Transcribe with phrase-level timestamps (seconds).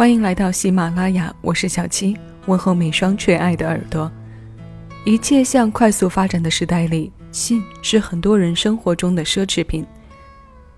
[0.00, 4.10] 欢迎来到喜马拉雅，我是小七，问候每双缺爱的耳朵。
[5.04, 9.84] 一切向快速发展的时代里，信是很多人生活中的奢侈品。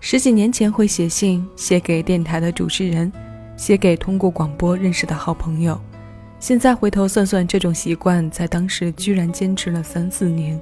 [0.01, 3.13] 十几年前会写信，写给电台的主持人，
[3.57, 5.81] 写给通过广播认识的好朋友。
[6.41, 10.61] 现在回头算算，这种习惯在当时居然坚持了三四年。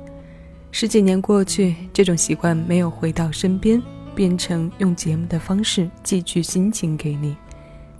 [0.71, 3.83] 十几年过去，这种习惯没有回到身边。
[4.13, 7.35] 变成用节目的方式寄去心情给你。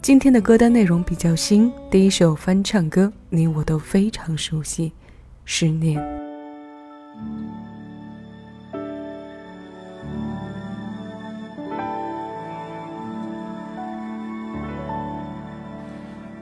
[0.03, 4.89] 今天的歌单内容比较新，第一首翻唱歌你我都非常熟悉，
[5.45, 6.01] 《十年》。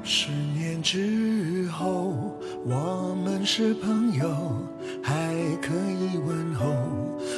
[0.05, 2.15] 十年之后，
[2.65, 4.29] 我们是朋友，
[5.03, 6.65] 还可以问候。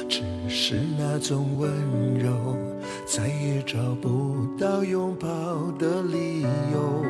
[0.07, 1.71] 只是那种温
[2.19, 2.55] 柔，
[3.13, 5.27] 再也找不到拥抱
[5.77, 7.03] 的理由。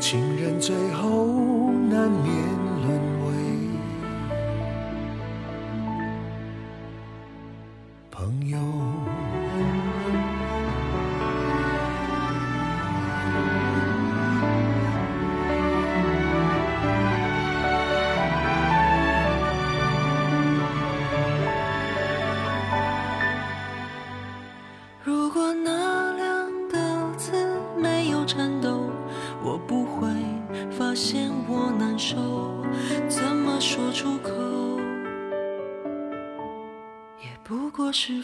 [0.00, 2.67] 情人最后难免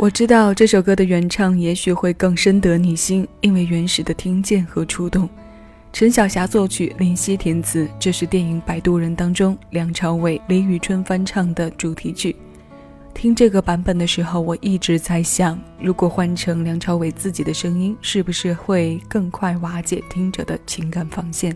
[0.00, 5.28] 我知道这首歌的原唱也许会更深得你心，因为原始的听见和触动。
[5.92, 12.36] 陈小霞作曲，林夕填词，这是电影《摆渡人》当中梁朝伟、李宇春翻唱的主题曲。
[13.12, 21.52] 听这个版本的时候，我一直在想，如果换成梁朝伟自己的声音，是不是会更快瓦解听者的情感防线，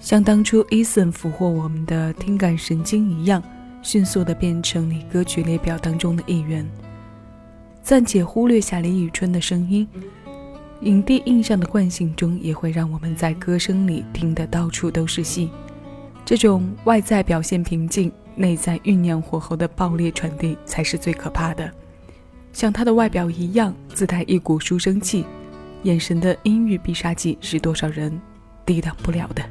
[0.00, 3.42] 像当初 Eason 俘获我们的听感神经一样，
[3.82, 6.66] 迅速的变成你歌曲列表当中的一员。
[7.82, 9.86] 暂且忽略下李宇春的声音，
[10.82, 15.50] 影帝印象的惯性中，也会让我们在歌声里听得到处都是戏。
[16.24, 21.68] 这种外在表现平静，内在酝酿火候的爆裂传递，才是最可怕的。
[22.52, 25.24] 像他的外表一样，自带一股书生气，
[25.82, 28.20] 眼神的阴郁必杀技，是多少人
[28.64, 29.42] 抵挡不了的。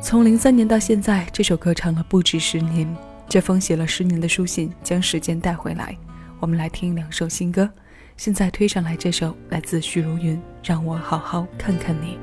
[0.00, 2.88] 从零三年到现在，这首歌唱了不止十年，
[3.28, 5.96] 这封写了十年的书信，将时间带回来。
[6.40, 7.68] 我们来听两首新歌，
[8.16, 12.16] 现在推上来这首来自许茹芸，《让我好好看看你》。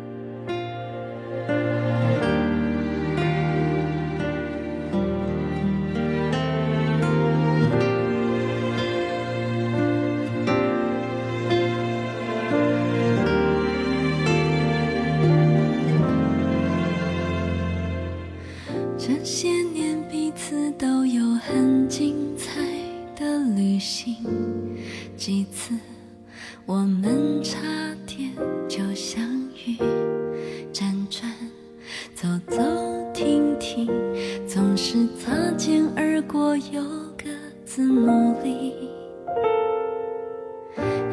[36.27, 36.81] 过有
[37.17, 37.29] 各
[37.65, 38.73] 自努力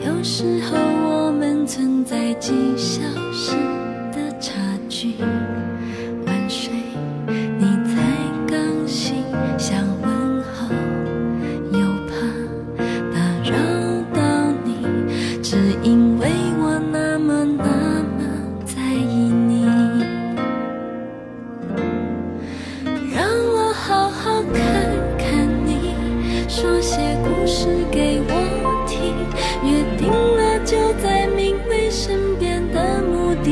[0.05, 3.56] 有时候我们存在几小时
[4.12, 4.53] 的差
[4.88, 5.14] 距。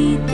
[0.01, 0.30] see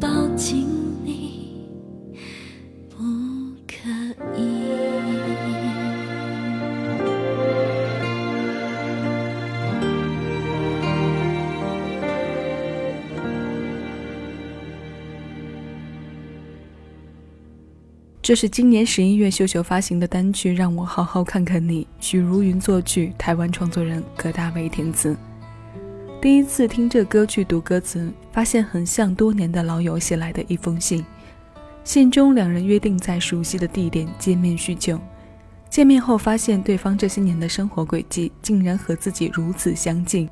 [0.00, 0.66] 抱紧
[1.04, 1.68] 你
[2.88, 2.96] 不
[3.66, 3.88] 可
[4.38, 4.72] 以。
[18.22, 21.84] 这是今年十一月秀秀发行的单曲让我好好看看你。
[21.98, 25.16] 许茹芸作曲台湾创作人葛大为填词。
[26.22, 31.04] 第一次听这歌去读歌词，发现很像多年的老友写来的一封信。
[31.82, 35.00] 信中两人约定在熟悉的地点见面叙旧，
[35.68, 40.30] 见面后发现对方这些年的生活轨迹竟然和自己如此相近，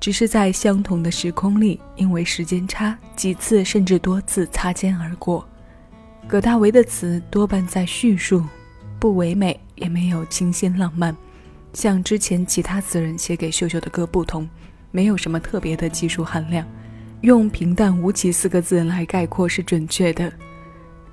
[0.00, 5.46] 只是在相同的时空里，因为时间差，几次甚至多次擦肩而过。
[6.26, 8.44] 葛大为的词多半在叙述，
[8.98, 11.16] 不唯美，也没有清新浪漫，
[11.72, 14.48] 像之前其他词人写给秀秀的歌不同，
[14.90, 16.66] 没有什么特别的技术含量，
[17.20, 20.32] 用平淡无奇四个字来概括是准确的。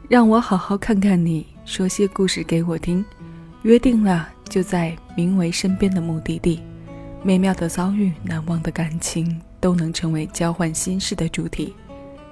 [0.09, 3.03] 让我好好看看你，说些故事给我听。
[3.63, 6.61] 约定了，就在名为身边的目的地。
[7.23, 11.75] 美妙的遭遇，难忘的感情，都能成为交换心事的主题。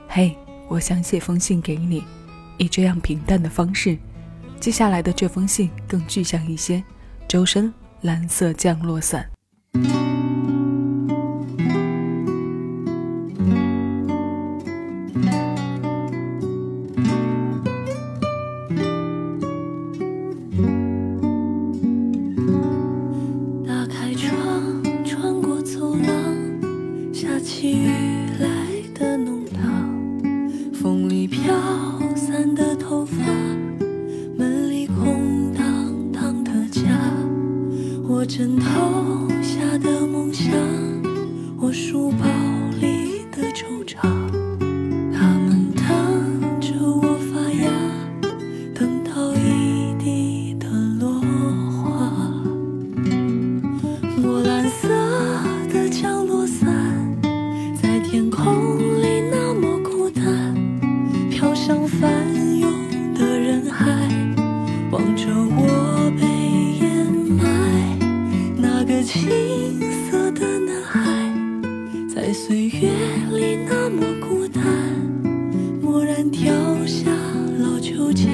[0.07, 0.37] 嘿，
[0.69, 2.03] 我想写封信给你，
[2.57, 3.97] 以这样平淡的方式。
[4.59, 6.81] 接下来的这封信更具象一些。
[7.27, 9.29] 周深，蓝色降落伞。
[40.35, 40.51] 像，
[41.57, 42.25] 我书包
[42.81, 44.34] 里的惆怅，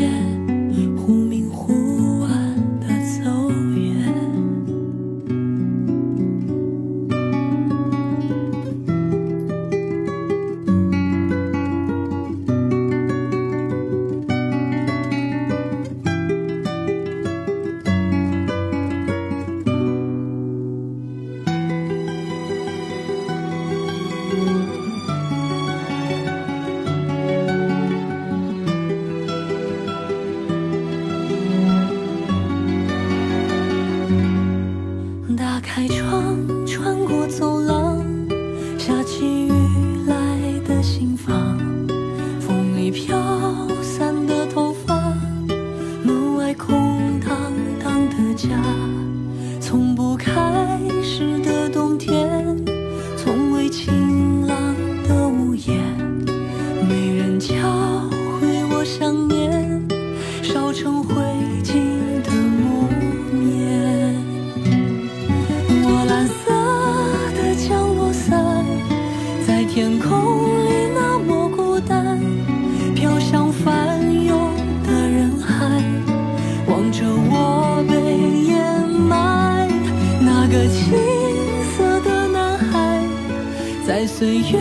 [0.01, 0.41] yet.
[80.68, 80.94] 青
[81.75, 83.03] 涩的男孩
[83.86, 84.60] 在岁月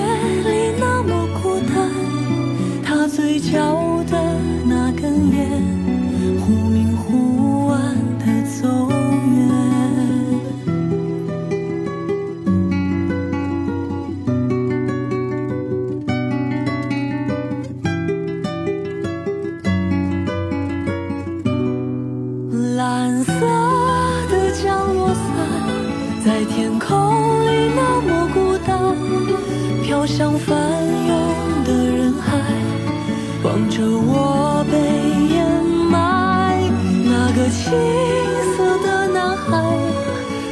[30.17, 30.57] 像翻
[31.07, 32.37] 涌的人海，
[33.45, 34.76] 望着我被
[35.35, 35.38] 掩
[35.88, 36.61] 埋。
[37.05, 37.73] 那个青
[38.57, 39.49] 涩的男孩，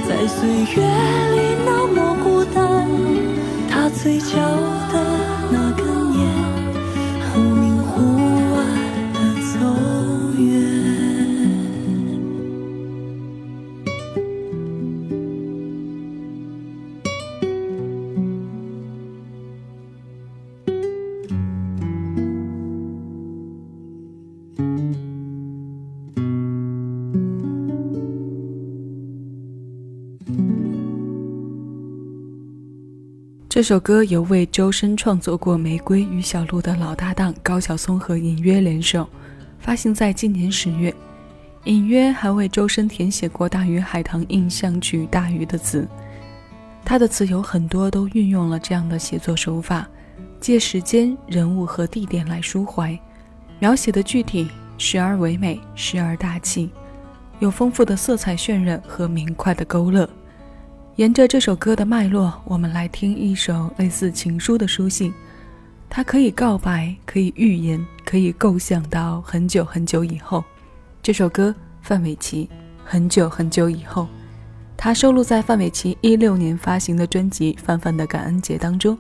[0.08, 0.78] 在岁月
[1.34, 1.36] 里
[1.66, 2.88] 那么孤单。
[3.68, 4.36] 他嘴角
[4.92, 4.94] 的
[33.58, 39.04] 这首歌由为周深创作过《玫瑰与小鹿》的老搭档高晓松和隐约联手，
[39.58, 40.94] 发行在今年十月。
[41.64, 45.88] 隐约还为周深填写过《大鱼海棠印象曲》大鱼的词。
[46.84, 49.88] 他的词有很多都运用了这样的写作手法，
[50.38, 52.96] 借时间、人物和地点来抒怀，
[53.58, 54.48] 描写的具体，
[54.78, 56.70] 时而唯美，时而大气，
[57.40, 60.08] 有丰富的色彩渲染和明快的勾勒。
[60.98, 65.14] 沿着这首歌的脉络，我们来听一首类似情书的书信。
[65.88, 70.42] 它可以告白，可以预言，可以构想到很久很久以后。
[71.00, 72.50] 这首歌，范玮琪，
[72.84, 74.08] 很久很久以后。
[74.76, 78.98] 它收录在范玮琪一六年发行的专辑《范范的感恩节》当中。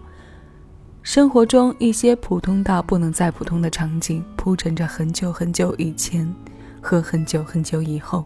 [1.02, 6.32] 生活中一些普通到不能再普通的场景，铺陈着很久很久以前
[6.80, 8.24] 和很久很久以后。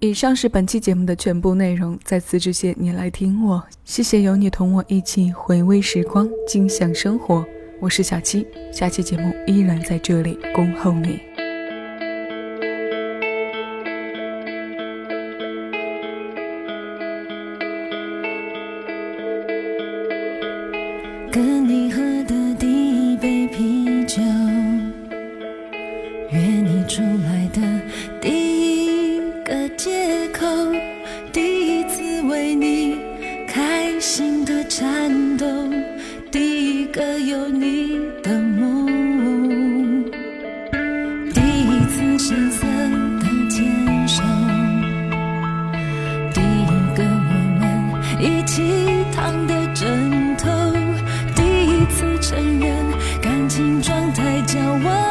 [0.00, 1.98] 以上是本期节目的全部内容。
[2.04, 7.44] 在此致谢你来听我，谢谢有你同我一起回味时光，尽享生活。
[7.80, 11.20] 我是小七，下期节目依然在这里恭候你。
[21.32, 22.13] 跟你喝
[54.24, 55.03] 来交换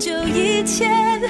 [0.00, 1.20] 很久以前